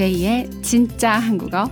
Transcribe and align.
제2의 0.00 0.62
진짜 0.62 1.10
한국어. 1.10 1.70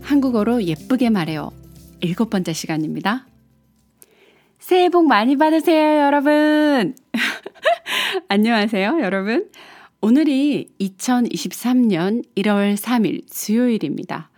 한국어로 0.00 0.64
예쁘게 0.64 1.10
말해요. 1.10 1.52
일곱 2.00 2.28
번째 2.28 2.52
시간입니다. 2.52 3.28
새해 4.58 4.88
복 4.88 5.06
많이 5.06 5.36
받으세요, 5.36 6.00
여러분! 6.00 6.96
안녕하세요, 8.28 8.98
여러분. 9.00 9.48
오늘이 10.00 10.70
2023년 10.80 12.24
1월 12.34 12.76
3일 12.76 13.26
수요일입니다. 13.28 14.30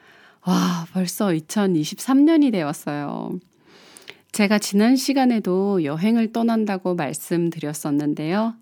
와, 0.46 0.86
벌써 0.92 1.28
2023년이 1.28 2.52
되었어요. 2.52 3.38
제가 4.32 4.58
지난 4.58 4.96
시간에도 4.96 5.82
여행을 5.82 6.34
떠난다고 6.34 6.94
말씀드렸었는데요. 6.94 8.54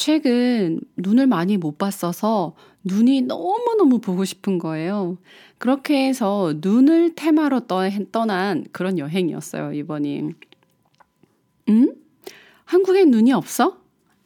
최근 0.00 0.80
눈을 0.96 1.26
많이 1.26 1.58
못 1.58 1.76
봤어서 1.76 2.54
눈이 2.84 3.20
너무너무 3.20 3.98
보고 3.98 4.24
싶은 4.24 4.56
거예요. 4.56 5.18
그렇게 5.58 6.08
해서 6.08 6.54
눈을 6.56 7.14
테마로 7.14 7.66
떠난 8.10 8.64
그런 8.72 8.98
여행이었어요, 8.98 9.74
이번이. 9.74 10.30
음? 11.68 11.94
한국엔 12.64 13.10
눈이 13.10 13.34
없어? 13.34 13.76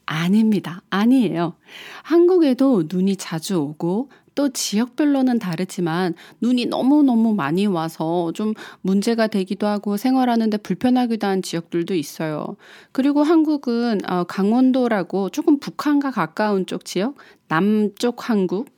아닙니다. 0.07 0.81
아니에요. 0.91 1.57
한국에도 2.05 2.85
눈이 2.89 3.17
자주 3.17 3.57
오고 3.59 4.11
또 4.35 4.49
지역별로는 4.49 5.39
다르지만 5.39 6.15
눈이 6.41 6.67
너무너무 6.67 7.35
많이 7.35 7.67
와서 7.67 8.33
좀 8.35 8.55
문제가 8.81 9.27
되기도 9.27 9.67
하고 9.67 9.97
생활하는데 9.97 10.57
불편하기도 10.59 11.27
한 11.27 11.43
지역들도 11.43 11.95
있어요. 11.95 12.57
그리고 12.93 13.23
한국은 13.23 14.01
어, 14.09 14.25
강원도라고 14.25 15.31
조금 15.31 15.59
북한과 15.59 16.11
가까운 16.11 16.67
쪽 16.67 16.85
지역, 16.85 17.17
남쪽 17.49 18.29
한국, 18.29 18.74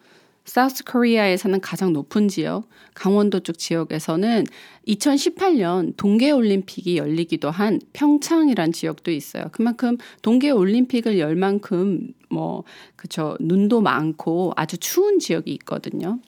사우스 0.46 0.84
코리아에서는 0.84 1.60
가장 1.60 1.92
높은 1.92 2.28
지역, 2.28 2.68
강원도 2.94 3.40
쪽 3.40 3.58
지역에서는 3.58 4.46
2018년 4.86 5.94
동계 5.96 6.30
올림픽이 6.30 6.96
열리기도 6.96 7.50
한 7.50 7.80
평창이란 7.92 8.70
지역도 8.72 9.10
있어요. 9.10 9.46
그만큼 9.50 9.98
동계 10.22 10.50
올림픽을 10.50 11.18
열 11.18 11.34
만큼 11.34 12.12
뭐, 12.30 12.62
그쵸, 12.94 13.36
눈도 13.40 13.80
많고 13.80 14.52
아주 14.54 14.78
추운 14.78 15.18
지역이 15.18 15.52
있거든요. 15.54 16.20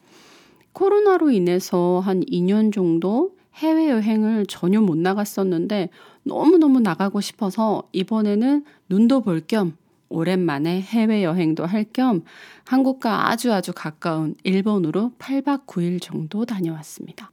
코로나로 0.73 1.31
인해서 1.31 2.03
한 2.05 2.21
2년 2.25 2.73
정도 2.73 3.37
해외여행을 3.55 4.47
전혀 4.47 4.81
못 4.81 4.99
나갔었는데 4.99 5.91
너무너무 6.25 6.81
나가고 6.81 7.21
싶어서 7.21 7.85
이번에는 7.93 8.65
눈도 8.89 9.23
볼 9.23 9.41
겸 9.47 9.77
오랜만에 10.09 10.81
해외여행도 10.81 11.67
할 11.67 11.85
겸 11.93 12.23
한국과 12.65 13.31
아주 13.31 13.53
아주 13.53 13.73
가까운 13.75 14.35
일본으로 14.45 15.13
8박 15.19 15.67
9일 15.67 16.01
정도 16.03 16.45
다녀왔습니다. 16.45 17.31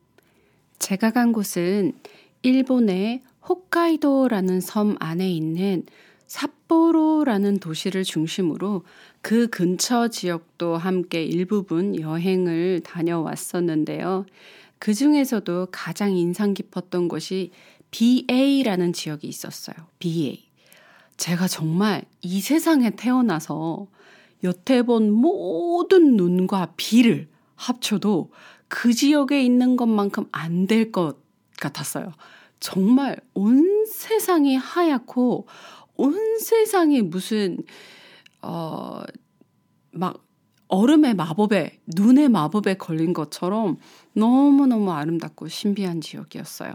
제가 0.79 1.11
간 1.11 1.31
곳은 1.31 1.93
일본의 2.41 3.21
홋카이도라는 3.47 4.61
섬 4.61 4.95
안에 4.99 5.29
있는 5.31 5.83
삿포로라는 6.27 7.59
도시를 7.59 8.03
중심으로 8.03 8.83
그 9.21 9.47
근처 9.47 10.07
지역도 10.07 10.77
함께 10.77 11.23
일부분 11.23 11.99
여행을 11.99 12.81
다녀왔었는데요. 12.83 14.25
그 14.79 14.93
중에서도 14.93 15.67
가장 15.71 16.15
인상 16.15 16.53
깊었던 16.53 17.07
곳이 17.07 17.51
BA라는 17.91 18.93
지역이 18.93 19.27
있었어요. 19.27 19.75
BA. 19.99 20.44
제가 21.17 21.47
정말 21.47 22.03
이 22.21 22.41
세상에 22.41 22.91
태어나서 22.91 23.87
여태 24.43 24.83
본 24.83 25.11
모든 25.11 26.15
눈과 26.17 26.73
비를 26.77 27.29
합쳐도 27.55 28.31
그 28.67 28.93
지역에 28.93 29.41
있는 29.43 29.75
것만큼 29.77 30.27
안 30.31 30.67
될 30.67 30.91
것 30.91 31.17
같았어요. 31.59 32.11
정말 32.59 33.17
온 33.33 33.85
세상이 33.85 34.55
하얗고 34.57 35.47
온 35.97 36.39
세상이 36.39 37.01
무슨 37.03 37.57
어 38.41 39.03
막 39.91 40.25
얼음의 40.67 41.13
마법에 41.15 41.79
눈의 41.87 42.29
마법에 42.29 42.75
걸린 42.75 43.13
것처럼 43.13 43.77
너무너무 44.13 44.91
아름답고 44.91 45.47
신비한 45.47 46.01
지역이었어요. 46.01 46.73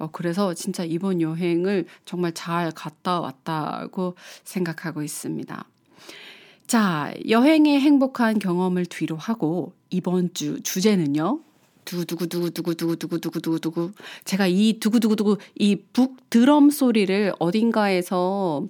어, 0.00 0.08
그래서 0.10 0.54
진짜 0.54 0.82
이번 0.84 1.20
여행을 1.20 1.86
정말 2.04 2.32
잘 2.32 2.70
갔다 2.72 3.20
왔다고 3.20 4.16
생각하고 4.44 5.02
있습니다. 5.02 5.64
자, 6.66 7.12
여행의 7.28 7.80
행복한 7.80 8.38
경험을 8.38 8.86
뒤로 8.86 9.16
하고 9.16 9.72
이번 9.90 10.32
주 10.34 10.60
주제는요. 10.62 11.40
두구두구두구두구두구두구두구두구 11.84 13.90
제가 14.24 14.46
이 14.46 14.78
두구두구두구 14.78 15.38
이 15.58 15.76
북 15.92 16.30
드럼 16.30 16.70
소리를 16.70 17.32
어딘가에서 17.40 18.64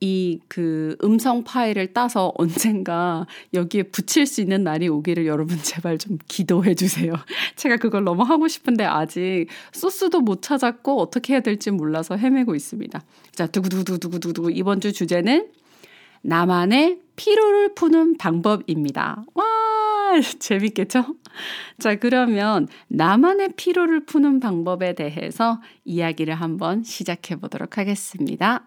이 0.00 0.40
그 0.48 0.96
음성 1.04 1.44
파일을 1.44 1.92
따서 1.92 2.32
언젠가 2.38 3.26
여기에 3.54 3.84
붙일 3.84 4.26
수 4.26 4.40
있는 4.40 4.64
날이 4.64 4.88
오기를 4.88 5.26
여러분 5.26 5.58
제발 5.62 5.98
좀 5.98 6.18
기도해 6.28 6.74
주세요. 6.74 7.12
제가 7.56 7.76
그걸 7.76 8.04
너무 8.04 8.22
하고 8.22 8.48
싶은데 8.48 8.84
아직 8.84 9.46
소스도 9.72 10.20
못 10.20 10.42
찾았고 10.42 11.00
어떻게 11.00 11.34
해야 11.34 11.40
될지 11.40 11.70
몰라서 11.70 12.16
헤매고 12.16 12.54
있습니다. 12.54 13.02
자, 13.32 13.46
두구두구두구두구 13.46 14.50
이번 14.52 14.80
주 14.80 14.92
주제는 14.92 15.48
나만의 16.22 17.00
피로를 17.16 17.74
푸는 17.74 18.16
방법입니다. 18.18 19.24
와, 19.34 19.44
재밌겠죠? 20.38 21.04
자, 21.78 21.96
그러면 21.96 22.66
나만의 22.88 23.50
피로를 23.56 24.06
푸는 24.06 24.40
방법에 24.40 24.94
대해서 24.94 25.60
이야기를 25.84 26.34
한번 26.34 26.82
시작해 26.82 27.36
보도록 27.36 27.78
하겠습니다. 27.78 28.66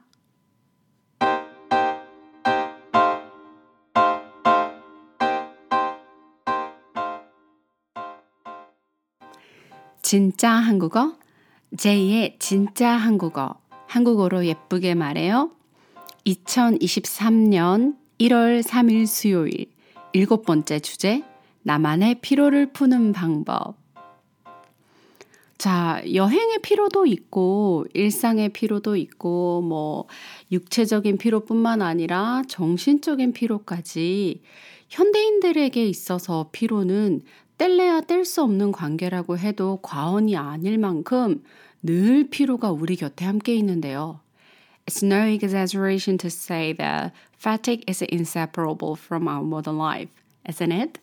진짜 10.09 10.50
한국어? 10.50 11.14
제2의 11.75 12.40
진짜 12.40 12.90
한국어. 12.90 13.62
한국어로 13.86 14.44
예쁘게 14.47 14.96
말해요. 14.96 15.52
2023년 16.25 17.96
1월 18.18 18.64
3일 18.64 19.06
수요일. 19.06 19.68
일곱 20.14 20.48
번째 20.48 20.80
주제 20.80 21.24
나만의 21.62 22.22
피로를 22.22 22.74
푸는 22.74 23.14
방법. 23.14 23.75
자, 25.59 26.02
여행의 26.12 26.64
피로도 26.64 27.06
있고, 27.06 27.86
일상의 27.94 28.50
피로도 28.50 28.96
있고, 28.96 29.62
뭐, 29.62 30.08
육체적인 30.52 31.19
피로뿐만 31.19 31.84
아니라 31.84 32.42
정신적인 32.48 33.34
피로까지 33.34 34.42
현대인들에게 34.90 35.86
있어서 35.86 36.50
피로는 36.52 37.22
뗄래야 37.59 38.02
뗄 38.02 38.24
수 38.24 38.42
없는 38.42 38.72
관계라고 38.72 39.38
해도 39.38 39.80
과언이 39.81 40.38
아닐 40.38 40.78
만큼 40.78 41.44
늘 41.84 42.30
피로가 42.30 42.72
우리 42.72 42.96
곁에 42.96 43.25
함께 43.25 43.53
있는데요. 43.56 44.22
It's 44.86 45.06
no 45.06 45.28
exaggeration 45.28 46.18
to 46.19 46.28
say 46.28 46.74
that 46.78 47.14
fatigue 47.38 47.84
is 47.88 48.02
inseparable 48.12 48.96
from 48.98 49.28
our 49.28 49.46
modern 49.46 49.78
life, 49.78 50.09
isn't 50.48 50.72
it? 50.72 51.02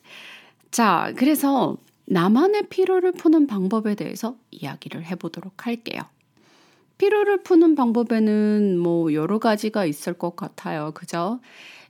자, 0.71 1.13
그래서 1.15 1.77
나만의 2.05 2.69
피로를 2.69 3.11
푸는 3.11 3.45
방법에 3.45 3.93
대해서 3.93 4.35
이야기를 4.49 5.05
해보도록 5.05 5.67
할게요. 5.67 6.01
피로를 6.97 7.43
푸는 7.43 7.75
방법에는 7.75 8.79
뭐 8.79 9.13
여러 9.13 9.37
가지가 9.37 9.85
있을 9.85 10.13
것 10.13 10.35
같아요. 10.35 10.91
그죠? 10.95 11.39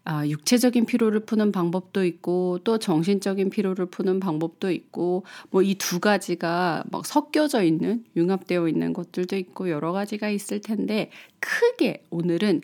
아, 0.10 0.26
육체적인 0.26 0.86
피로를 0.86 1.20
푸는 1.22 1.52
방법도 1.52 2.06
있고 2.06 2.60
또 2.64 2.78
정신적인 2.80 3.50
피로를 3.50 3.88
푸는 3.88 4.22
방법도 4.22 4.72
있고 4.72 5.24
뭐 5.52 5.62
이 5.64 5.76
두 5.76 6.00
가지가 6.00 6.86
막 6.92 7.06
섞여져 7.06 7.64
있는 7.64 8.06
융합되어 8.16 8.70
있는 8.70 8.94
것들도 8.94 9.36
있고 9.36 9.70
여러 9.70 9.92
가지가 9.92 10.30
있을 10.30 10.62
텐데 10.62 11.12
크게 11.42 12.06
오늘은 12.10 12.62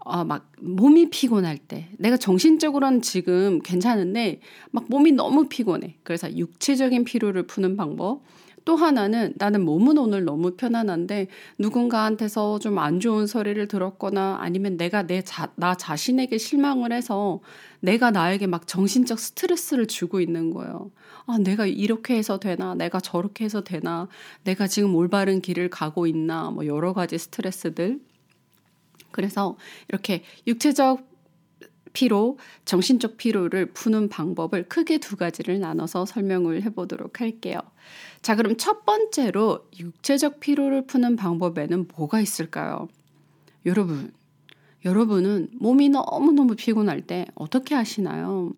어, 0.00 0.24
막 0.24 0.52
몸이 0.60 1.08
피곤할 1.08 1.56
때 1.56 1.88
내가 1.96 2.18
정신적으로는 2.18 3.00
지금 3.00 3.60
괜찮은데 3.60 4.40
막 4.70 4.84
몸이 4.88 5.12
너무 5.12 5.48
피곤해. 5.48 5.96
그래서 6.02 6.30
육체적인 6.36 7.04
피로를 7.04 7.44
푸는 7.46 7.78
방법 7.78 8.20
또 8.64 8.76
하나는 8.76 9.34
나는 9.36 9.64
몸은 9.64 9.98
오늘 9.98 10.24
너무 10.24 10.52
편안한데 10.56 11.28
누군가한테서 11.58 12.58
좀 12.60 12.78
안 12.78 12.98
좋은 13.00 13.26
소리를 13.26 13.66
들었거나 13.68 14.38
아니면 14.40 14.76
내가 14.76 15.02
내 15.06 15.22
자, 15.22 15.50
나 15.56 15.74
자신에게 15.76 16.38
실망을 16.38 16.92
해서 16.92 17.40
내가 17.80 18.10
나에게 18.10 18.46
막 18.46 18.66
정신적 18.66 19.18
스트레스를 19.18 19.86
주고 19.86 20.20
있는 20.20 20.50
거예요. 20.52 20.90
아, 21.26 21.38
내가 21.38 21.66
이렇게 21.66 22.16
해서 22.16 22.38
되나? 22.38 22.74
내가 22.74 23.00
저렇게 23.00 23.44
해서 23.44 23.62
되나? 23.62 24.08
내가 24.44 24.66
지금 24.66 24.94
올바른 24.94 25.40
길을 25.40 25.70
가고 25.70 26.06
있나? 26.06 26.50
뭐 26.50 26.66
여러 26.66 26.92
가지 26.92 27.18
스트레스들. 27.18 28.00
그래서 29.10 29.56
이렇게 29.88 30.22
육체적 30.46 31.13
피로, 31.94 32.38
정신적 32.66 33.16
피로를 33.16 33.66
푸는 33.72 34.10
방법을 34.10 34.68
크게 34.68 34.98
두 34.98 35.16
가지를 35.16 35.60
나눠서 35.60 36.04
설명을 36.04 36.62
해보도록 36.64 37.22
할게요. 37.22 37.60
자, 38.20 38.36
그럼 38.36 38.56
첫 38.58 38.84
번째로 38.84 39.66
육체적 39.78 40.40
피로를 40.40 40.86
푸는 40.86 41.16
방법에는 41.16 41.88
뭐가 41.96 42.20
있을까요? 42.20 42.88
여러분, 43.64 44.12
여러분은 44.84 45.48
몸이 45.58 45.88
너무너무 45.88 46.56
피곤할 46.56 47.00
때 47.00 47.26
어떻게 47.34 47.74
하시나요? 47.74 48.52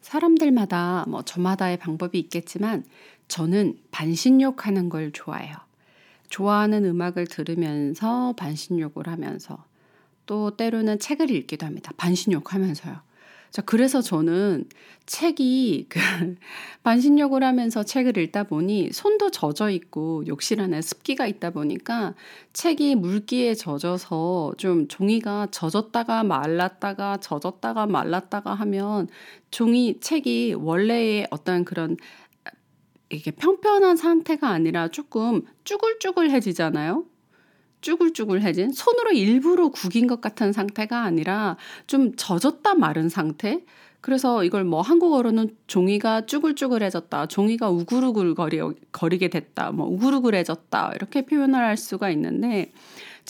사람들마다 0.00 1.04
뭐 1.08 1.22
저마다의 1.22 1.78
방법이 1.78 2.18
있겠지만 2.18 2.84
저는 3.28 3.78
반신욕 3.90 4.66
하는 4.66 4.88
걸 4.88 5.12
좋아해요. 5.12 5.54
좋아하는 6.30 6.84
음악을 6.84 7.26
들으면서 7.26 8.32
반신욕을 8.36 9.06
하면서 9.06 9.69
또 10.30 10.52
때로는 10.52 11.00
책을 11.00 11.28
읽기도 11.28 11.66
합니다. 11.66 11.90
반신욕 11.96 12.54
하면서요. 12.54 13.00
자, 13.50 13.62
그래서 13.62 14.00
저는 14.00 14.68
책이 15.06 15.86
그 15.88 15.98
반신욕을 16.84 17.42
하면서 17.42 17.82
책을 17.82 18.16
읽다 18.16 18.44
보니 18.44 18.92
손도 18.92 19.32
젖어 19.32 19.70
있고 19.70 20.24
욕실 20.28 20.60
안에 20.60 20.82
습기가 20.82 21.26
있다 21.26 21.50
보니까 21.50 22.14
책이 22.52 22.94
물기에 22.94 23.56
젖어서 23.56 24.52
좀 24.56 24.86
종이가 24.86 25.48
젖었다가 25.50 26.22
말랐다가 26.22 27.16
젖었다가 27.16 27.88
말랐다가 27.88 28.54
하면 28.54 29.08
종이 29.50 29.98
책이 29.98 30.54
원래의 30.56 31.26
어떤 31.30 31.64
그런 31.64 31.96
이게 33.10 33.32
평평한 33.32 33.96
상태가 33.96 34.48
아니라 34.50 34.86
조금 34.86 35.42
쭈글쭈글해지잖아요. 35.64 37.09
쭈글쭈글해진 37.80 38.72
손으로 38.72 39.12
일부러 39.12 39.68
구긴 39.68 40.06
것 40.06 40.20
같은 40.20 40.52
상태가 40.52 41.02
아니라 41.02 41.56
좀 41.86 42.14
젖었다 42.16 42.74
마른 42.74 43.08
상태. 43.08 43.64
그래서 44.00 44.44
이걸 44.44 44.64
뭐 44.64 44.80
한국어로는 44.80 45.56
종이가 45.66 46.24
쭈글쭈글해졌다, 46.26 47.26
종이가 47.26 47.68
우글우글 47.68 48.34
거리, 48.34 48.60
거리게 48.92 49.28
됐다, 49.28 49.72
뭐 49.72 49.86
우글우글해졌다 49.88 50.92
이렇게 50.94 51.26
표현을 51.26 51.60
할 51.60 51.76
수가 51.76 52.10
있는데 52.10 52.72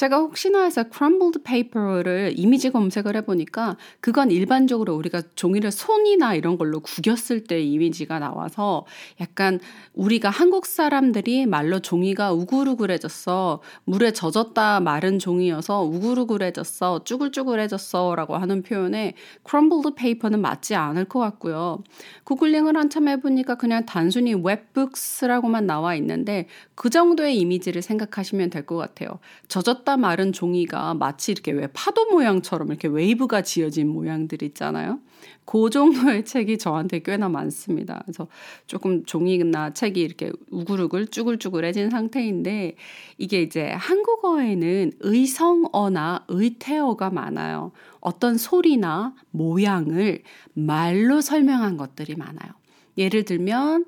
제가 0.00 0.16
혹시나 0.16 0.62
해서 0.62 0.84
crumbled 0.90 1.42
paper를 1.42 2.32
이미지 2.34 2.70
검색을 2.70 3.16
해보니까 3.16 3.76
그건 4.00 4.30
일반적으로 4.30 4.94
우리가 4.96 5.20
종이를 5.34 5.70
손이나 5.70 6.34
이런 6.34 6.56
걸로 6.56 6.80
구겼을 6.80 7.44
때 7.44 7.60
이미지가 7.60 8.18
나와서 8.18 8.86
약간 9.20 9.60
우리가 9.92 10.30
한국 10.30 10.64
사람들이 10.64 11.44
말로 11.44 11.80
종이가 11.80 12.32
우글우글해졌어. 12.32 13.60
물에 13.84 14.12
젖었다 14.12 14.80
마른 14.80 15.18
종이여서 15.18 15.82
우글우글해졌어. 15.82 17.04
쭈글쭈글해졌어. 17.04 18.14
라고 18.14 18.38
하는 18.38 18.62
표현에 18.62 19.12
crumbled 19.46 19.96
paper는 19.96 20.40
맞지 20.40 20.76
않을 20.76 21.04
것 21.04 21.18
같고요. 21.18 21.82
구글링을 22.24 22.74
한참 22.74 23.06
해보니까 23.08 23.56
그냥 23.56 23.84
단순히 23.84 24.32
wet 24.32 24.59
books라고만 24.59 25.66
나와 25.66 25.94
있는데 25.96 26.46
그 26.74 26.88
정도의 26.88 27.36
이미지를 27.36 27.82
생각하시면 27.82 28.48
될 28.48 28.64
것 28.64 28.76
같아요. 28.76 29.18
젖었다 29.48 29.89
쏟다 29.90 29.96
마른 29.96 30.32
종이가 30.32 30.94
마치 30.94 31.32
이렇게 31.32 31.50
왜 31.50 31.66
파도 31.68 32.06
모양처럼 32.06 32.68
이렇게 32.68 32.86
웨이브가 32.86 33.42
지어진 33.42 33.88
모양들 33.88 34.42
있잖아요. 34.42 35.00
그 35.44 35.68
정도의 35.70 36.24
책이 36.26 36.58
저한테 36.58 37.00
꽤나 37.00 37.28
많습니다. 37.28 38.02
그래서 38.04 38.28
조금 38.66 39.04
종이나 39.04 39.72
책이 39.72 40.00
이렇게 40.00 40.30
우글우글 40.50 41.08
쭈글쭈글해진 41.08 41.90
상태인데 41.90 42.76
이게 43.18 43.42
이제 43.42 43.72
한국어에는 43.72 44.92
의성어나 45.00 46.24
의태어가 46.28 47.10
많아요. 47.10 47.72
어떤 48.00 48.36
소리나 48.36 49.14
모양을 49.30 50.22
말로 50.54 51.20
설명한 51.20 51.76
것들이 51.76 52.14
많아요. 52.14 52.52
예를 52.96 53.24
들면 53.24 53.86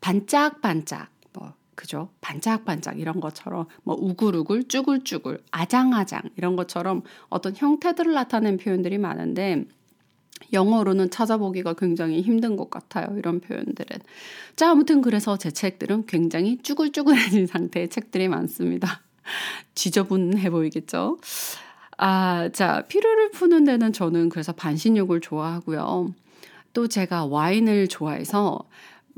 반짝반짝 0.00 1.13
그죠? 1.74 2.08
반짝반짝 2.20 2.98
이런 2.98 3.20
것처럼 3.20 3.66
뭐 3.82 3.96
우글우글, 3.98 4.64
쭈글쭈글, 4.68 5.42
아장아장 5.50 6.22
이런 6.36 6.56
것처럼 6.56 7.02
어떤 7.28 7.54
형태들을 7.54 8.12
나타낸 8.12 8.56
표현들이 8.56 8.98
많은데 8.98 9.64
영어로는 10.52 11.10
찾아보기가 11.10 11.74
굉장히 11.74 12.20
힘든 12.20 12.56
것 12.56 12.70
같아요. 12.70 13.16
이런 13.18 13.40
표현들은. 13.40 13.98
자, 14.56 14.70
아무튼 14.70 15.00
그래서 15.00 15.36
제 15.36 15.50
책들은 15.50 16.06
굉장히 16.06 16.58
쭈글쭈글해진 16.62 17.46
상태의 17.48 17.88
책들이 17.88 18.28
많습니다. 18.28 19.02
지저분해 19.74 20.50
보이겠죠? 20.50 21.18
아, 21.96 22.50
자, 22.52 22.84
피로를 22.88 23.30
푸는 23.30 23.64
데는 23.64 23.92
저는 23.92 24.28
그래서 24.28 24.52
반신욕을 24.52 25.20
좋아하고요. 25.20 26.14
또 26.72 26.88
제가 26.88 27.26
와인을 27.26 27.88
좋아해서 27.88 28.60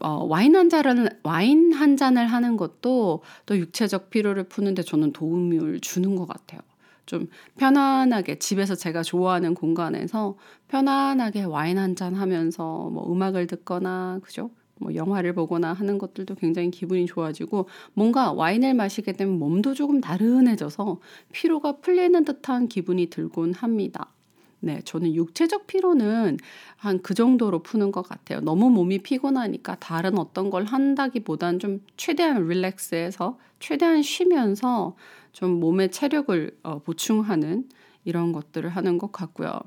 어, 0.03 0.25
와인 0.25 0.57
한 0.57 0.69
잔을 0.69 1.09
와인 1.23 1.73
한 1.73 1.97
잔을 1.97 2.27
하는 2.27 2.57
것도 2.57 3.23
또 3.47 3.59
육체적 3.59 4.11
피로를 4.11 4.45
푸는데 4.45 4.83
저는 4.83 5.13
도움을 5.13 5.81
주는 5.81 6.17
것 6.17 6.27
같아요. 6.27 6.61
좀 7.07 7.29
편안하게 7.57 8.39
집에서 8.41 8.75
제가 8.75 9.03
좋아하는 9.03 9.55
공간에서 9.55 10.37
편안하게 10.69 11.45
와인 11.45 11.79
한 11.79 11.95
잔 11.97 12.15
하면서 12.15 12.91
뭐 12.91 13.11
음악을 13.13 13.47
듣거나 13.47 14.19
그죠? 14.23 14.51
뭐 14.79 14.95
영화를 14.95 15.33
보거나 15.33 15.73
하는 15.73 15.97
것들도 15.99 16.35
굉장히 16.35 16.71
기분이 16.71 17.07
좋아지고 17.07 17.69
뭔가 17.95 18.33
와인을 18.33 18.75
마시게 18.75 19.13
되면 19.13 19.39
몸도 19.39 19.73
조금 19.75 20.01
나른해져서 20.01 21.01
피로가 21.33 21.79
풀리는 21.81 22.25
듯한 22.25 22.69
기분이 22.69 23.07
들곤 23.09 23.55
합니다. 23.55 24.13
네, 24.61 24.81
저는 24.85 25.15
육체적 25.15 25.67
피로는 25.67 26.39
한 26.77 26.99
그 27.03 27.15
정도로 27.15 27.63
푸는 27.63 27.93
것 27.93 28.03
같아요. 28.03 28.41
너무 28.41 28.71
몸이 28.71 28.99
피곤하니까 29.01 29.77
다른 29.77 30.19
어떤 30.19 30.51
걸 30.51 30.65
한다기보단 30.65 31.59
좀 31.59 31.83
최대한 31.97 32.49
릴렉스해서 32.49 33.39
최대한 33.61 34.03
쉬면서 34.03 34.97
좀 35.33 35.61
몸의 35.61 35.91
체력을 35.91 36.59
어, 36.63 36.79
보충하는 36.81 37.69
이런 38.05 38.33
것들을 38.33 38.69
하는 38.71 38.99
것 38.99 39.13
같고요. 39.13 39.59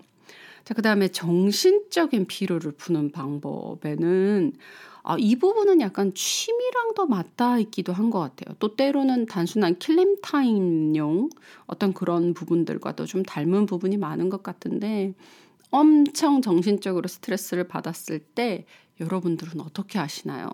자, 0.64 0.74
그 0.74 0.82
다음에 0.82 1.08
정신적인 1.08 2.26
피로를 2.28 2.72
푸는 2.74 3.12
방법에는 3.12 4.54
아, 5.04 5.16
이 5.18 5.36
부분은 5.38 5.82
약간 5.82 6.14
취미랑도 6.14 7.08
맞닿아 7.08 7.58
있기도 7.60 7.94
한 7.94 8.10
것 8.10 8.20
같아요. 8.20 8.56
또 8.60 8.76
때로는 8.76 9.28
단순한 9.28 9.78
킬링타임용 9.80 11.30
어떤 11.68 11.94
그런 11.94 12.34
부분들과도 12.34 13.06
좀 13.06 13.22
닮은 13.24 13.66
부분이 13.68 13.98
많은 13.98 14.30
것 14.30 14.42
같은데 14.44 15.14
엄청 15.72 16.42
정신적으로 16.42 17.08
스트레스를 17.08 17.68
받았을 17.68 18.20
때 18.20 18.66
여러분들은 19.02 19.62
어떻게 19.62 20.00
하시나요? 20.00 20.50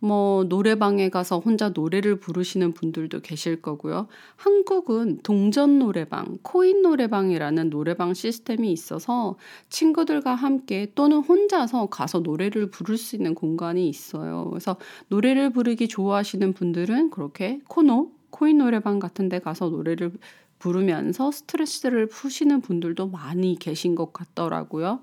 뭐 0.00 0.44
노래방에 0.44 1.10
가서 1.10 1.38
혼자 1.38 1.68
노래를 1.68 2.18
부르시는 2.20 2.72
분들도 2.72 3.20
계실 3.20 3.60
거고요. 3.60 4.08
한국은 4.36 5.20
동전 5.22 5.78
노래방, 5.78 6.38
코인 6.42 6.82
노래방이라는 6.82 7.70
노래방 7.70 8.14
시스템이 8.14 8.72
있어서 8.72 9.36
친구들과 9.68 10.34
함께 10.34 10.90
또는 10.94 11.18
혼자서 11.18 11.86
가서 11.86 12.20
노래를 12.20 12.70
부를 12.70 12.96
수 12.96 13.14
있는 13.14 13.34
공간이 13.34 13.88
있어요. 13.88 14.46
그래서 14.48 14.76
노래를 15.08 15.50
부르기 15.50 15.86
좋아하시는 15.86 16.54
분들은 16.54 17.10
그렇게 17.10 17.60
코노, 17.68 18.10
코인 18.30 18.58
노래방 18.58 18.98
같은 18.98 19.28
데 19.28 19.38
가서 19.38 19.68
노래를 19.68 20.12
부르면서 20.58 21.30
스트레스를 21.30 22.06
푸시는 22.06 22.62
분들도 22.62 23.08
많이 23.08 23.56
계신 23.58 23.94
것 23.94 24.12
같더라고요. 24.12 25.00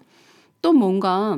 또 0.61 0.73
뭔가 0.73 1.37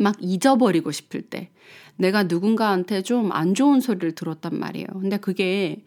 막 0.00 0.16
잊어버리고 0.20 0.90
싶을 0.90 1.22
때 1.22 1.50
내가 1.96 2.24
누군가한테 2.24 3.02
좀 3.02 3.30
안 3.32 3.54
좋은 3.54 3.80
소리를 3.80 4.14
들었단 4.14 4.58
말이에요. 4.58 4.86
근데 4.92 5.18
그게 5.18 5.84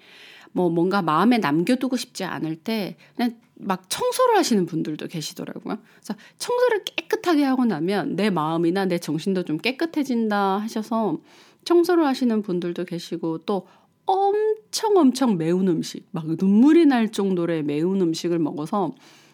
뭐 0.51 0.69
뭔가 0.69 1.01
마음에 1.01 1.39
남겨두고 1.39 1.97
싶지 1.97 2.23
않을 2.23 2.57
때 2.57 2.95
그냥 3.15 3.35
막 3.55 3.89
청소를 3.89 4.37
하시는 4.37 4.65
분들도 4.65 5.07
계시더라고요. 5.07 5.77
그래서 5.95 6.15
청소를 6.37 6.83
깨끗하게 6.83 7.43
하고 7.43 7.65
나면 7.65 8.15
내 8.15 8.29
마음이나 8.29 8.85
내 8.85 8.99
정신도 8.99 9.43
좀 9.45 9.57
깨끗해진다 9.57 10.57
하셔서 10.59 11.19
청소를 11.65 12.05
하시는 12.05 12.41
분들도 12.41 12.85
계시고 12.85 13.39
또 13.39 13.67
엄청 14.05 14.97
엄청 14.97 15.37
매운 15.37 15.67
음식, 15.69 16.05
막 16.11 16.25
눈물이 16.27 16.85
날 16.85 17.11
정도의 17.11 17.63
매운 17.63 18.01
음식을 18.01 18.37
먹어서 18.37 18.93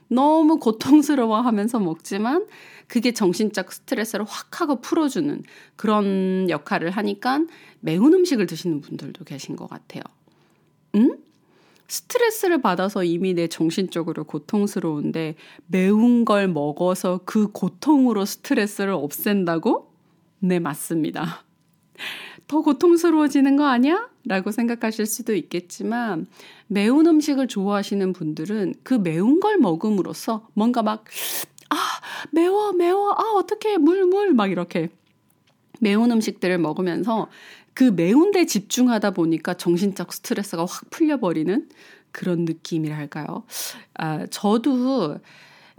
너무 0.10 0.60
고통스러워 0.60 1.42
하면서 1.42 1.80
먹지만 1.80 2.48
그게 2.88 3.14
정신적 3.14 3.72
스트레스를 3.72 4.26
확 4.28 4.62
하고 4.62 4.82
풀어주는 4.82 5.44
그런 5.76 6.48
역할을 6.50 6.90
하니까 6.92 7.42
매운 7.80 8.14
음식을 8.14 8.48
드시는 8.48 8.82
분들도 8.82 9.24
계신 9.24 9.56
것 9.56 9.70
같아요. 9.70 10.02
응? 10.96 11.18
스트레스를 11.88 12.62
받아서 12.62 13.04
이미 13.04 13.34
내 13.34 13.48
정신적으로 13.48 14.24
고통스러운데 14.24 15.36
매운 15.68 16.26
걸 16.26 16.48
먹어서 16.48 17.22
그 17.26 17.52
고통으로 17.52 18.26
스트레스를 18.26 18.94
없앤다고? 18.94 19.92
네, 20.40 20.60
맞습니다. 20.60 21.44
더 22.50 22.62
고통스러워지는 22.62 23.58
거 23.58 23.68
아니야? 23.68 24.10
라고 24.26 24.52
생각하실 24.52 25.06
수도 25.06 25.36
있겠지만 25.36 26.26
매운 26.66 27.06
음식을 27.06 27.48
좋아하시는 27.48 28.12
분들은 28.12 28.74
그 28.82 28.96
매운 28.96 29.40
걸 29.40 29.60
먹음으로써 29.60 30.48
뭔가 30.56 30.82
막 30.82 31.06
아, 31.70 31.76
매워, 32.32 32.74
매워, 32.74 33.12
아, 33.12 33.22
어떻게, 33.36 33.78
물, 33.78 34.04
물, 34.06 34.34
막 34.34 34.50
이렇게 34.50 34.90
매운 35.80 36.12
음식들을 36.12 36.58
먹으면서 36.58 37.30
그 37.76 37.84
매운데 37.84 38.48
집중하다 38.48 39.12
보니까 39.12 39.54
정신적 39.54 40.12
스트레스가 40.12 40.66
확 40.66 40.90
풀려버리는 40.90 41.70
그런 42.12 42.46
느낌이랄까요. 42.46 43.44
아, 43.94 44.26
저도 44.26 45.20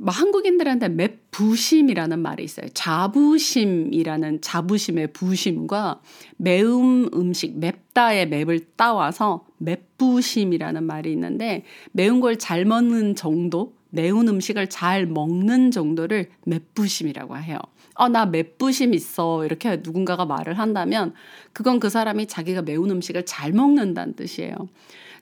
뭐 0.03 0.15
한국인들한테 0.15 0.89
맵부심이라는 0.89 2.19
말이 2.21 2.43
있어요. 2.43 2.67
자부심이라는 2.73 4.41
자부심의 4.41 5.13
부심과 5.13 6.01
매운 6.39 7.11
음식, 7.15 7.59
맵다의 7.59 8.29
맵을 8.29 8.61
따와서 8.77 9.45
맵부심이라는 9.59 10.85
말이 10.85 11.13
있는데 11.13 11.65
매운 11.93 12.21
걸 12.21 12.37
잘 12.39 12.65
먹는 12.65 13.15
정도, 13.15 13.75
매운 13.91 14.27
음식을 14.27 14.71
잘 14.71 15.05
먹는 15.05 15.71
정도를 15.71 16.31
맵부심이라고 16.47 17.37
해요. 17.37 17.59
어, 17.95 18.09
나 18.09 18.25
맵부심 18.25 18.95
있어. 18.95 19.45
이렇게 19.45 19.81
누군가가 19.83 20.25
말을 20.25 20.59
한다면 20.59 21.13
그건 21.53 21.79
그 21.79 21.91
사람이 21.91 22.27
자기가 22.27 22.63
매운 22.63 22.91
음식을 22.91 23.27
잘 23.27 23.53
먹는다는 23.53 24.15
뜻이에요. 24.15 24.55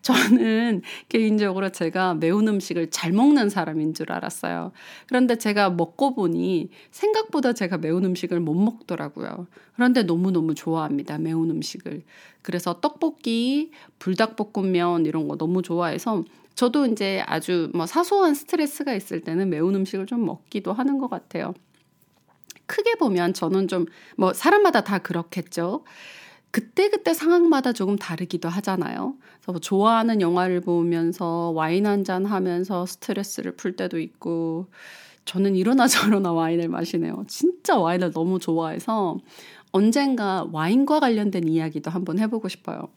저는 0.03 0.83
개인적으로 1.09 1.71
제가 1.71 2.15
매운 2.15 2.49
음식을 2.49 2.91
잘 2.91 3.13
먹는 3.13 3.51
사람인 3.51 3.95
줄 3.95 4.13
알았어요. 4.13 4.73
그런데 5.07 5.37
제가 5.37 5.71
먹고 5.71 6.15
보니 6.15 6.71
생각보다 6.91 7.53
제가 7.53 7.79
매운 7.79 8.05
음식을 8.05 8.41
못 8.41 8.55
먹더라고요. 8.55 9.47
그런데 9.75 10.03
너무너무 10.03 10.55
좋아합니다. 10.55 11.19
매운 11.19 11.51
음식을. 11.51 12.03
그래서 12.43 12.81
떡볶이, 12.81 13.71
불닭볶음면 13.99 15.07
이런 15.07 15.29
거 15.29 15.37
너무 15.37 15.63
좋아해서 15.63 16.25
저도 16.55 16.87
이제 16.87 17.23
아주 17.27 17.71
뭐 17.75 17.87
사소한 17.87 18.35
스트레스가 18.35 18.95
있을 18.95 19.21
때는 19.21 19.51
매운 19.51 19.75
음식을 19.77 20.07
좀 20.07 20.25
먹기도 20.27 20.73
하는 20.73 20.99
것 20.99 21.09
같아요. 21.09 21.55
크게 22.67 22.97
보면 22.97 23.35
저는 23.35 23.69
좀 23.69 23.87
뭐 24.17 24.33
사람마다 24.33 24.83
다 24.83 24.99
그렇겠죠. 24.99 25.85
그때그때 26.51 27.15
상황마다 27.15 27.73
조금 27.73 27.97
다르기도 27.97 28.49
하잖아요. 28.49 29.15
그래서 29.41 29.53
뭐 29.53 29.61
좋아하는 29.61 30.21
영화를 30.21 30.61
보면서 30.61 31.51
와인 31.55 31.87
한 31.87 32.05
잔 32.05 32.25
하면서 32.27 32.87
스트레스를 32.87 33.53
풀 33.57 33.77
때도 33.77 33.99
있고, 33.99 34.67
저는 35.27 35.57
이러나 35.57 35.87
저러나 36.21 36.33
와인을 36.33 36.69
마시네요. 36.69 37.25
진짜 37.29 37.79
와인을 37.79 38.13
너무 38.13 38.39
좋아해서 38.39 39.19
언젠가 39.73 40.47
와인과 40.53 41.01
관련된 41.01 41.49
이야기도 41.49 41.91
한번 41.91 42.19
해보고 42.19 42.49
싶어요. 42.49 42.89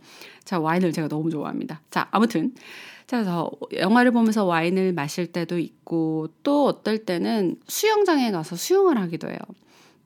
자, 0.46 0.60
와인을 0.60 0.93
제가 0.93 1.08
너무 1.10 1.29
좋아합니다. 1.29 1.81
자, 1.91 2.08
아무튼. 2.12 2.53
자, 3.08 3.17
그래서 3.17 3.51
영화를 3.74 4.12
보면서 4.12 4.46
와인을 4.46 4.93
마실 4.93 5.31
때도 5.31 5.60
있고, 5.60 6.29
또 6.43 6.65
어떨 6.67 7.00
때는 7.05 7.58
수영장에 7.67 8.31
가서 8.31 8.55
수영을 8.55 8.98
하기도 9.00 9.29
해요. 9.29 9.38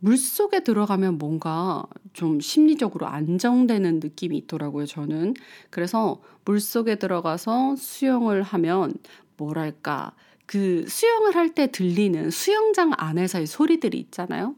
물 0.06 0.18
속에 0.18 0.60
들어가면 0.60 1.18
뭔가 1.18 1.84
좀 2.14 2.40
심리적으로 2.40 3.08
안정되는 3.08 4.02
느낌이 4.02 4.38
있더라고요, 4.38 4.86
저는. 4.86 5.34
그래서 5.72 6.22
물 6.46 6.60
속에 6.60 6.98
들어가서 6.98 7.76
수영을 7.76 8.44
하면 8.44 8.94
뭐랄까, 9.36 10.12
그 10.46 10.86
수영을 10.88 11.36
할 11.36 11.56
때 11.56 11.72
들리는 11.72 12.30
수영장 12.30 12.92
안에서의 12.96 13.48
소리들이 13.48 13.98
있잖아요. 13.98 14.56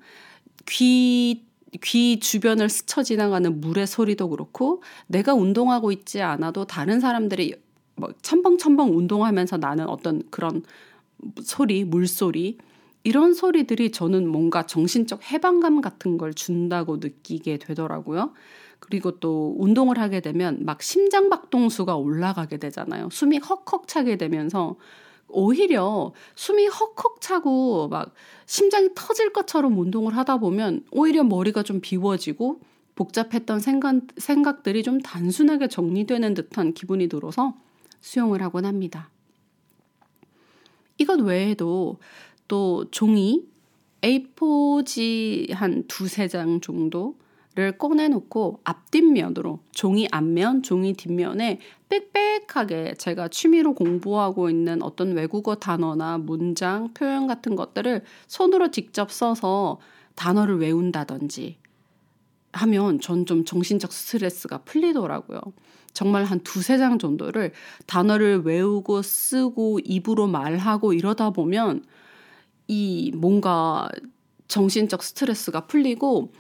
귀, 0.67 1.45
귀 1.81 2.19
주변을 2.19 2.67
스쳐 2.67 3.01
지나가는 3.01 3.61
물의 3.61 3.87
소리도 3.87 4.27
그렇고, 4.27 4.83
내가 5.07 5.33
운동하고 5.33 5.93
있지 5.93 6.21
않아도 6.21 6.65
다른 6.65 6.99
사람들이 6.99 7.55
뭐 7.95 8.09
첨벙첨벙 8.21 8.97
운동하면서 8.97 9.55
나는 9.57 9.87
어떤 9.87 10.23
그런 10.29 10.63
소리, 11.41 11.85
물소리, 11.85 12.57
이런 13.03 13.33
소리들이 13.33 13.91
저는 13.91 14.27
뭔가 14.27 14.65
정신적 14.65 15.31
해방감 15.31 15.81
같은 15.81 16.17
걸 16.17 16.33
준다고 16.33 16.97
느끼게 16.97 17.57
되더라고요. 17.57 18.33
그리고 18.79 19.19
또 19.19 19.55
운동을 19.57 19.97
하게 19.97 20.19
되면 20.19 20.59
막 20.65 20.81
심장박동수가 20.81 21.95
올라가게 21.95 22.57
되잖아요. 22.57 23.09
숨이 23.11 23.39
헉헉 23.39 23.87
차게 23.87 24.17
되면서 24.17 24.75
오히려 25.29 26.13
숨이 26.35 26.67
헉헉 26.67 27.21
차고 27.21 27.87
막 27.89 28.13
심장이 28.45 28.89
터질 28.95 29.33
것처럼 29.33 29.77
운동을 29.77 30.15
하다 30.15 30.37
보면 30.37 30.83
오히려 30.91 31.23
머리가 31.23 31.63
좀 31.63 31.79
비워지고 31.81 32.61
복잡했던 32.95 33.59
생각, 33.59 33.95
생각들이 34.17 34.83
좀 34.83 34.99
단순하게 34.99 35.67
정리되는 35.67 36.33
듯한 36.33 36.73
기분이 36.73 37.07
들어서 37.07 37.55
수영을 37.99 38.41
하곤 38.41 38.65
합니다. 38.65 39.09
이것 40.97 41.19
외에도 41.21 41.97
또 42.47 42.85
종이 42.91 43.45
A4지 44.01 45.53
한 45.53 45.83
두세 45.87 46.27
장 46.27 46.61
정도를 46.61 47.77
꺼내놓고 47.77 48.61
앞뒷면으로 48.63 49.59
종이 49.71 50.07
앞면, 50.11 50.63
종이 50.63 50.93
뒷면에 50.93 51.59
빽빽하게 51.89 52.95
제가 52.95 53.27
취미로 53.29 53.73
공부하고 53.73 54.49
있는 54.49 54.81
어떤 54.83 55.13
외국어 55.13 55.55
단어나 55.55 56.17
문장, 56.17 56.93
표현 56.93 57.27
같은 57.27 57.55
것들을 57.55 58.03
손으로 58.27 58.71
직접 58.71 59.11
써서 59.11 59.79
단어를 60.15 60.59
외운다든지 60.59 61.57
하면 62.53 62.99
전 62.99 63.25
좀 63.25 63.45
정신적 63.45 63.91
스트레스가 63.91 64.59
풀리더라고요. 64.59 65.41
정말 65.93 66.23
한 66.25 66.39
두세 66.41 66.77
장 66.77 66.99
정도를 66.99 67.51
단어를 67.87 68.41
외우고 68.43 69.01
쓰고 69.01 69.79
입으로 69.83 70.27
말하고 70.27 70.93
이러다 70.93 71.31
보면 71.31 71.83
이 72.67 73.11
뭔가 73.15 73.89
정신적 74.47 75.03
스트레스가 75.03 75.67
풀리고 75.67 76.31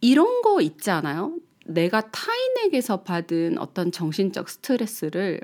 이런 0.00 0.42
거 0.42 0.60
있지 0.60 0.90
않아요? 0.90 1.34
내가 1.66 2.10
타인에게서 2.10 3.02
받은 3.02 3.58
어떤 3.58 3.92
정신적 3.92 4.48
스트레스를 4.48 5.40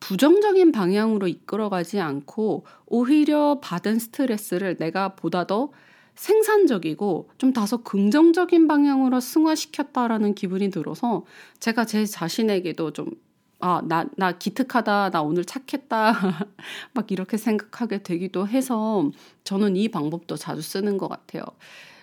부정적인 0.00 0.72
방향으로 0.72 1.26
이끌어가지 1.28 1.98
않고 2.00 2.64
오히려 2.86 3.58
받은 3.60 3.98
스트레스를 3.98 4.76
내가 4.76 5.14
보다 5.14 5.46
더 5.46 5.70
생산적이고 6.14 7.30
좀 7.38 7.52
다소 7.52 7.82
긍정적인 7.82 8.68
방향으로 8.68 9.20
승화시켰다라는 9.20 10.34
기분이 10.34 10.70
들어서 10.70 11.24
제가 11.58 11.86
제 11.86 12.04
자신에게도 12.04 12.92
좀 12.92 13.10
아, 13.62 13.80
나, 13.84 14.04
나 14.16 14.32
기특하다, 14.32 15.10
나 15.10 15.22
오늘 15.22 15.44
착했다, 15.44 16.12
막 16.94 17.12
이렇게 17.12 17.36
생각하게 17.36 18.02
되기도 18.02 18.48
해서 18.48 19.08
저는 19.44 19.76
이 19.76 19.88
방법도 19.88 20.34
자주 20.36 20.60
쓰는 20.60 20.98
것 20.98 21.06
같아요. 21.06 21.44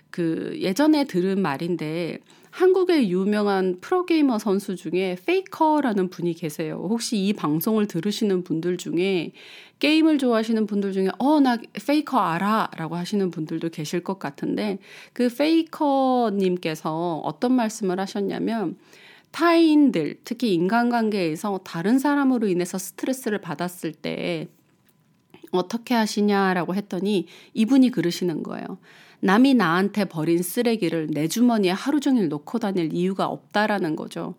그 0.10 0.58
예전에 0.62 1.04
들은 1.04 1.42
말인데 1.42 2.20
한국의 2.52 3.12
유명한 3.12 3.80
프로게이머 3.82 4.40
선수 4.40 4.78
중에 4.78 5.18
페이커라는 5.26 6.10
분이 6.10 6.34
계세요. 6.34 6.80
혹시 6.90 7.18
이 7.18 7.34
방송을 7.34 7.88
들으시는 7.88 8.44
분들 8.44 8.78
중에 8.78 9.34
게임을 9.80 10.18
좋아하시는 10.18 10.66
분들 10.66 10.94
중에 10.94 11.10
어, 11.20 11.42
나 11.42 11.58
페이커 11.86 12.18
알아 12.20 12.72
라고 12.78 12.96
하시는 12.96 13.30
분들도 13.30 13.70
계실 13.70 14.02
것 14.02 14.18
같은데 14.18 14.80
그 15.12 15.28
페이커님께서 15.30 17.22
어떤 17.24 17.54
말씀을 17.54 18.00
하셨냐면 18.00 18.78
타인들, 19.32 20.20
특히 20.24 20.54
인간관계에서 20.54 21.60
다른 21.64 22.00
사람으로 22.00 22.48
인해서 22.48 22.78
스트레스를 22.78 23.40
받았을 23.42 23.94
때 23.94 24.48
어떻게 25.52 25.94
하시냐라고 25.94 26.76
했더니 26.76 27.28
이분이 27.54 27.92
그러시는 27.92 28.44
거예요. 28.44 28.66
남이 29.22 29.56
나한테 29.56 30.06
버린 30.06 30.42
쓰레기를 30.42 31.08
내 31.12 31.28
주머니에 31.28 31.72
하루 31.72 32.00
종일 32.00 32.30
놓고 32.30 32.60
다닐 32.60 32.94
이유가 32.94 33.28
없다라는 33.28 33.96
거죠. 33.96 34.36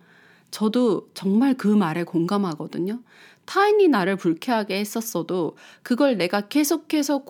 저도 0.50 1.08
정말 1.14 1.54
그 1.54 1.68
말에 1.68 2.02
공감하거든요. 2.04 3.00
타인이 3.44 3.88
나를 3.88 4.16
불쾌하게 4.16 4.78
했었어도 4.78 5.56
그걸 5.82 6.16
내가 6.16 6.42
계속해서 6.42 7.24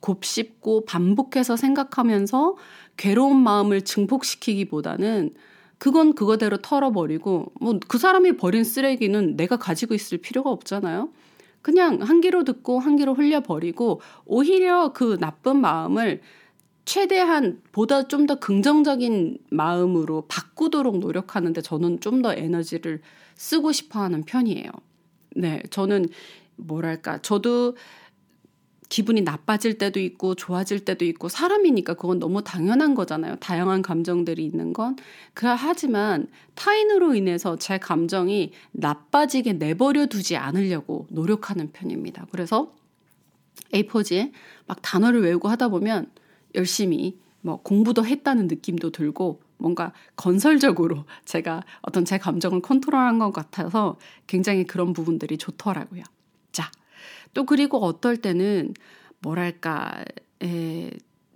곱씹고 0.00 0.84
반복해서 0.84 1.56
생각하면서 1.56 2.56
괴로운 2.96 3.36
마음을 3.42 3.82
증폭시키기보다는 3.82 5.34
그건 5.84 6.14
그거대로 6.14 6.56
털어버리고 6.56 7.52
뭐 7.60 7.78
그 7.88 7.98
사람이 7.98 8.38
버린 8.38 8.64
쓰레기는 8.64 9.36
내가 9.36 9.58
가지고 9.58 9.94
있을 9.94 10.16
필요가 10.18 10.50
없잖아요. 10.50 11.10
그냥 11.60 12.00
한 12.00 12.20
귀로 12.22 12.44
듣고 12.44 12.78
한 12.78 12.96
귀로 12.96 13.12
흘려버리고 13.14 14.00
오히려 14.24 14.92
그 14.94 15.18
나쁜 15.20 15.60
마음을 15.60 16.22
최대한 16.86 17.60
보다 17.72 18.08
좀 18.08 18.26
더 18.26 18.36
긍정적인 18.36 19.38
마음으로 19.50 20.24
바꾸도록 20.28 20.98
노력하는데 21.00 21.60
저는 21.60 22.00
좀 22.00 22.22
더 22.22 22.32
에너지를 22.34 23.00
쓰고 23.36 23.72
싶어 23.72 24.00
하는 24.00 24.24
편이에요. 24.24 24.70
네, 25.36 25.62
저는 25.70 26.06
뭐랄까, 26.56 27.18
저도 27.20 27.76
기분이 28.94 29.22
나빠질 29.22 29.76
때도 29.76 29.98
있고 29.98 30.36
좋아질 30.36 30.84
때도 30.84 31.04
있고 31.04 31.28
사람이니까 31.28 31.94
그건 31.94 32.20
너무 32.20 32.44
당연한 32.44 32.94
거잖아요. 32.94 33.34
다양한 33.40 33.82
감정들이 33.82 34.44
있는 34.44 34.72
건. 34.72 34.94
그 35.32 35.48
하지만 35.48 36.28
타인으로 36.54 37.16
인해서 37.16 37.56
제 37.56 37.78
감정이 37.78 38.52
나빠지게 38.70 39.54
내버려 39.54 40.06
두지 40.06 40.36
않으려고 40.36 41.08
노력하는 41.10 41.72
편입니다. 41.72 42.28
그래서 42.30 42.72
A4지에 43.72 44.30
막 44.68 44.78
단어를 44.80 45.22
외우고 45.22 45.48
하다 45.48 45.70
보면 45.70 46.08
열심히 46.54 47.18
뭐 47.40 47.62
공부도 47.62 48.06
했다는 48.06 48.46
느낌도 48.46 48.90
들고 48.90 49.40
뭔가 49.58 49.92
건설적으로 50.14 51.04
제가 51.26 51.64
어떤 51.82 52.04
제 52.04 52.16
감정을 52.16 52.60
컨트롤한 52.60 53.18
것 53.18 53.32
같아서 53.32 53.98
굉장히 54.28 54.62
그런 54.62 54.92
부분들이 54.92 55.36
좋더라고요. 55.36 56.04
자, 56.52 56.70
또 57.32 57.44
그리고 57.44 57.78
어떨 57.78 58.16
때는 58.16 58.74
뭐랄까, 59.20 60.04
에, 60.42 60.90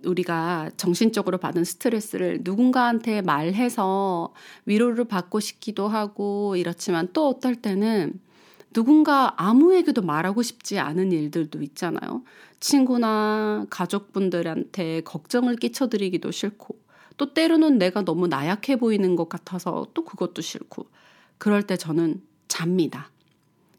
우리가 0.05 0.71
정신적으로 0.77 1.37
받은 1.37 1.63
스트레스를 1.63 2.39
누군가한테 2.43 3.21
말해서 3.21 4.33
위로를 4.65 5.05
받고 5.05 5.39
싶기도 5.39 5.87
하고 5.87 6.55
이렇지만 6.55 7.09
또 7.11 7.27
어떨 7.27 7.55
때는 7.55 8.19
누군가 8.71 9.33
아무에게도 9.37 10.01
말하고 10.01 10.41
싶지 10.41 10.79
않은 10.79 11.11
일들도 11.11 11.61
있잖아요. 11.63 12.23
친구나 12.59 13.65
가족분들한테 13.69 15.01
걱정을 15.01 15.55
끼쳐드리기도 15.55 16.31
싫고, 16.31 16.77
또 17.17 17.33
때로는 17.33 17.77
내가 17.77 18.05
너무 18.05 18.27
나약해 18.27 18.75
보이는 18.75 19.15
것 19.15 19.27
같아서 19.27 19.87
또 19.93 20.05
그것도 20.05 20.41
싫고, 20.41 20.87
그럴 21.37 21.63
때 21.63 21.77
저는 21.77 22.21
잡니다. 22.47 23.09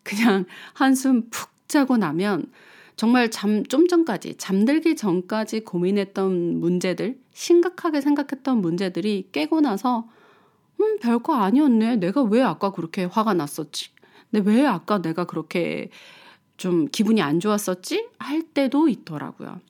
그냥 0.02 0.44
한숨 0.72 1.28
푹 1.30 1.50
자고 1.70 1.96
나면 1.96 2.44
정말 2.96 3.30
잠, 3.30 3.64
좀 3.64 3.88
전까지, 3.88 4.36
잠들기 4.36 4.96
전까지 4.96 5.60
고민했던 5.60 6.60
문제들, 6.60 7.18
심각하게 7.32 8.02
생각했던 8.02 8.60
문제들이 8.60 9.30
깨고 9.32 9.62
나서, 9.62 10.06
음, 10.80 10.98
별거 11.00 11.34
아니었네. 11.34 11.96
내가 11.96 12.22
왜 12.22 12.42
아까 12.42 12.72
그렇게 12.72 13.04
화가 13.04 13.34
났었지? 13.34 13.90
근데 14.30 14.50
왜 14.50 14.66
아까 14.66 15.00
내가 15.00 15.24
그렇게 15.24 15.90
좀 16.58 16.88
기분이 16.90 17.22
안 17.22 17.40
좋았었지? 17.40 18.08
할 18.18 18.42
때도 18.42 18.88
있더라고요. 18.88 19.60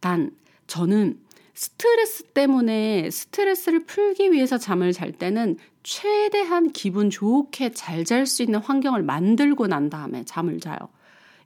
단, 0.00 0.30
저는 0.66 1.20
스트레스 1.54 2.24
때문에 2.24 3.10
스트레스를 3.10 3.84
풀기 3.84 4.32
위해서 4.32 4.56
잠을 4.58 4.92
잘 4.92 5.12
때는 5.12 5.58
최대한 5.82 6.72
기분 6.72 7.10
좋게 7.10 7.72
잘 7.72 8.04
잘 8.04 8.26
수 8.26 8.42
있는 8.42 8.60
환경을 8.60 9.02
만들고 9.02 9.66
난 9.66 9.90
다음에 9.90 10.24
잠을 10.24 10.60
자요. 10.60 10.78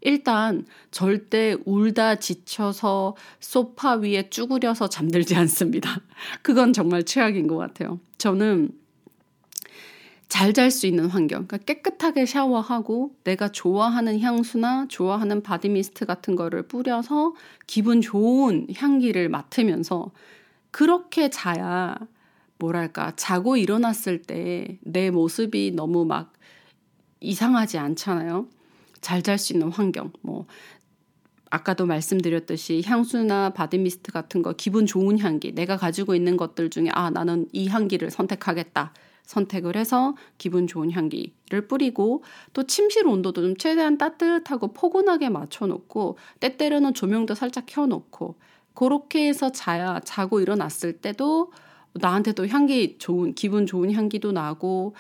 일단 0.07 0.65
절대 0.93 1.57
울다 1.65 2.15
지쳐서 2.21 3.17
소파 3.41 3.95
위에 3.95 4.31
쭈그려서 4.31 4.89
잠들지 4.89 5.35
않습니다. 5.35 6.01
그건 6.43 6.73
정말 6.73 7.03
최악인 7.03 7.49
것 7.49 7.57
같아요. 7.57 7.99
저는 8.17 8.71
잘잘수 10.29 10.87
있는 10.87 11.07
환경, 11.07 11.49
그러니까 11.49 11.59
깨끗하게 11.59 12.25
샤워하고 12.25 13.17
내가 13.25 13.51
좋아하는 13.51 14.21
향수나 14.21 14.87
좋아하는 14.89 15.43
body 15.43 15.71
mist 15.71 16.07
같은 16.07 16.37
거를 16.37 16.63
뿌려서 16.63 17.35
기분 17.67 18.01
좋은 18.01 18.69
향기를 18.77 19.29
맡으면서 19.29 20.13
그렇게 20.71 21.31
자야 21.31 21.97
뭐랄까 22.59 23.13
자고 23.17 23.57
일어났을 23.57 24.23
때 24.23 24.79
내 24.83 25.11
모습이 25.11 25.73
너무 25.75 26.05
막 26.05 26.33
이상하지 27.19 27.79
않잖아요. 27.79 28.47
잘 29.07 29.23
잘 29.23 29.39
수 29.39 29.53
있는 29.53 29.71
환경, 29.71 30.11
뭐 30.21 30.47
아까도 31.49 31.87
말씀드렸듯이 31.87 32.83
향수나 32.85 33.51
body 33.51 33.79
mist 33.79 34.11
같은 34.11 34.43
거 34.43 34.53
기분 34.53 34.85
좋은 34.85 35.21
향기, 35.21 35.53
내가 35.55 35.77
가지고 35.77 36.17
있는 36.17 36.37
것들 36.37 36.71
중에 36.71 36.89
아 36.93 37.11
나는 37.11 37.47
이 37.53 37.69
향기를 37.69 38.11
선택하겠다. 38.11 38.93
선택을 39.23 39.77
해서 39.77 40.17
기분 40.39 40.67
좋은 40.67 40.91
향기를 40.91 41.69
뿌리고 41.69 42.25
또 42.53 42.65
침실 42.65 43.07
온도도 43.07 43.43
좀 43.43 43.57
최대한 43.57 43.97
따뜻하고 43.97 44.73
포근하게 44.73 45.29
맞춰놓고 45.29 46.19
때때로는 46.41 46.95
조명도 46.95 47.35
살짝 47.37 47.67
켜놓고 47.67 48.37
그렇게 48.75 49.29
해서 49.29 49.51
자야 49.53 50.01
자고 50.05 50.41
일어났을 50.41 50.95
때도 50.95 51.53
나한테도 51.95 52.49
향기 52.49 52.99
좋은 52.99 53.35
기분 53.35 53.67
좋은 53.67 53.93
향기도 53.93 54.33
나고 54.33 54.95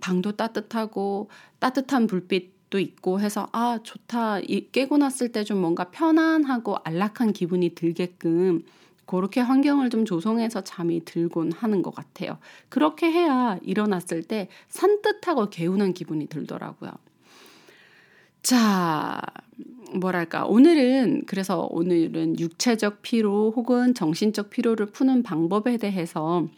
방도 0.00 0.32
따뜻하고 0.32 1.28
따뜻한 1.58 2.06
불빛 2.06 2.53
도 2.74 2.80
있고 2.80 3.20
해서 3.20 3.48
아 3.52 3.78
좋다 3.84 4.40
깨고 4.72 4.98
났을 4.98 5.30
때 5.30 5.44
좀 5.44 5.60
뭔가 5.60 5.90
편안하고 5.90 6.78
안락한 6.82 7.32
기분이 7.32 7.76
들게끔 7.76 8.64
그렇게 9.06 9.40
환경을 9.40 9.90
좀 9.90 10.04
조성해서 10.04 10.62
잠이 10.62 11.04
들곤 11.04 11.52
하는 11.52 11.82
것 11.82 11.94
같아요. 11.94 12.38
그렇게 12.68 13.12
해야 13.12 13.58
일어났을 13.62 14.22
때 14.24 14.48
산뜻하고 14.68 15.50
개운한 15.50 15.92
기분이 15.94 16.26
들더라고요. 16.26 16.90
자, 18.42 19.20
뭐랄까. 19.94 20.44
오늘은, 20.46 21.24
그래서 21.26 21.68
오늘은 21.70 22.40
육체적 22.40 23.02
피로 23.02 23.52
혹은 23.54 23.94
정신적 23.94 24.50
피로를 24.50 24.86
푸는 24.86 25.22
방법에 25.22 25.76
대해서 25.76 26.48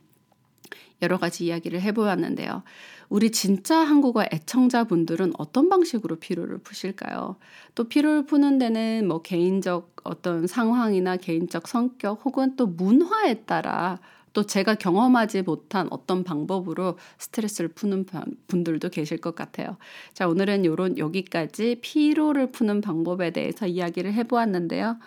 여러 1.03 1.19
가지 1.19 1.47
이야기를 1.47 1.81
해보았는데요. 1.83 2.63
우리 3.09 3.31
진짜 3.31 3.79
한국어 3.79 4.25
애청자분들은 4.33 5.33
어떤 5.39 5.69
방식으로 5.69 6.17
피로를 6.17 6.59
푸실까요? 6.59 7.37
또 7.75 7.85
피로를 7.85 8.27
푸는 8.27 8.59
데는 8.59 9.07
뭐 9.07 9.23
개인적 9.23 9.95
어떤 10.05 10.47
상황이나 10.47 11.17
개인적 11.17 11.69
성격 11.69 12.25
혹은 12.25 12.57
또 12.57 12.67
문화에 12.67 13.45
따라 13.45 14.01
또 14.33 14.45
제가 14.45 14.75
경험하지 14.75 15.43
못한 15.43 15.89
어떤 15.91 16.23
방법으로 16.23 16.99
스트레스를 17.17 17.69
푸는 17.69 18.05
분들도 18.49 18.91
계실 18.91 19.17
것 19.17 19.35
같아요. 19.35 19.79
자, 20.13 20.29
오늘은 20.29 20.67
요런 20.67 20.99
여기까지 20.99 21.79
피로를 21.81 22.53
푸는 22.53 22.83
방법에 22.83 23.31
대해서 23.31 23.67
이야기를 23.67 24.13
해보았는데요. 24.13 24.99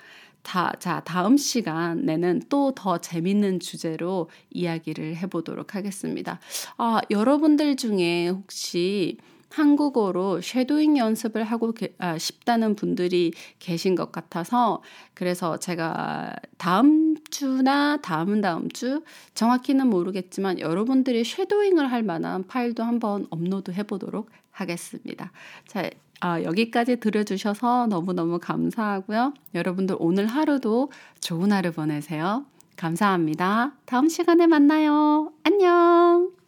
다, 0.44 0.74
자, 0.80 1.02
다음 1.06 1.38
시간에는 1.38 2.44
또 2.50 2.72
더 2.76 2.98
재밌는 3.00 3.60
주제로 3.60 4.30
이야기를 4.52 5.18
해보도록 5.18 5.76
하겠습니다. 5.76 6.40
아, 6.78 7.02
여러분들 7.10 7.76
중에 7.76 8.30
혹시 8.30 9.18
한국어로 9.50 10.42
shadowing 10.42 10.98
연습을 10.98 11.44
하고 11.44 11.72
게, 11.74 11.96
아, 11.98 12.18
싶다는 12.18 12.76
분들이 12.76 13.34
계신 13.58 13.96
것 13.96 14.12
같아서 14.12 14.82
그래서 15.14 15.58
제가 15.58 16.36
다음 16.58 17.16
주나 17.32 17.98
다음 17.98 18.42
다음 18.42 18.70
주 18.70 19.04
정확히는 19.34 19.88
모르겠지만 19.88 20.60
여러분들이 20.60 21.24
shadowing을 21.24 21.92
할 21.92 22.04
만한 22.04 22.46
파일도 22.48 22.84
한번 22.84 23.26
업로드 23.32 23.72
해보도록 23.72 24.30
하겠습니다. 24.52 25.32
자, 25.68 25.90
아, 26.22 26.44
여기까지 26.44 26.98
들어주셔서 26.98 27.88
너무너무 27.88 28.40
감사하고요. 28.40 29.34
여러분들 29.56 29.96
오늘 30.00 30.28
하루도 30.28 30.92
좋은 31.22 31.52
하루 31.52 31.72
보내세요. 31.72 32.46
감사합니다. 32.76 33.74
다음 33.86 34.08
시간에 34.10 34.48
만나요. 34.48 35.32
안녕! 35.44 36.39